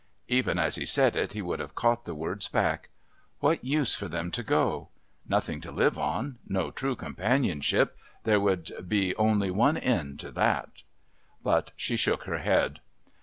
Even 0.29 0.57
as 0.57 0.77
he 0.77 0.85
said 0.87 1.15
it 1.15 1.33
he 1.33 1.43
would 1.43 1.59
have 1.59 1.75
caught 1.75 2.05
the 2.05 2.15
words 2.15 2.47
back. 2.47 2.89
What 3.39 3.63
use 3.63 3.93
for 3.93 4.07
them 4.07 4.31
to 4.31 4.41
go? 4.41 4.89
Nothing 5.29 5.61
to 5.61 5.71
live 5.71 5.99
on, 5.99 6.39
no 6.47 6.71
true 6.71 6.95
companionship 6.95 7.95
...there 8.23 8.39
could 8.39 8.71
be 8.89 9.15
only 9.17 9.51
one 9.51 9.77
end 9.77 10.19
to 10.21 10.31
that. 10.31 10.81
But 11.43 11.71
she 11.75 11.97
shook 11.97 12.23
her 12.23 12.39
head. 12.39 12.79